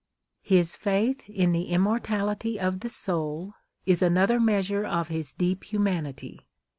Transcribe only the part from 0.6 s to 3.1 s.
faith in the immortality of the